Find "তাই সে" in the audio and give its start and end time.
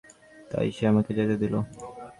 0.51-0.83